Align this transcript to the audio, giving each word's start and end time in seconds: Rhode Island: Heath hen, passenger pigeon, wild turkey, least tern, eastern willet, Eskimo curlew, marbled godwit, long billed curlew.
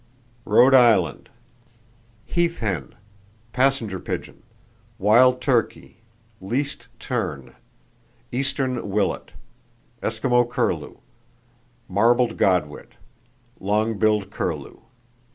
Rhode 0.45 0.73
Island: 0.73 1.29
Heath 2.25 2.57
hen, 2.57 2.95
passenger 3.53 3.99
pigeon, 3.99 4.41
wild 4.97 5.41
turkey, 5.41 5.97
least 6.41 6.87
tern, 6.97 7.53
eastern 8.31 8.89
willet, 8.89 9.33
Eskimo 10.01 10.43
curlew, 10.49 10.97
marbled 11.87 12.35
godwit, 12.37 12.93
long 13.59 13.99
billed 13.99 14.31
curlew. 14.31 14.79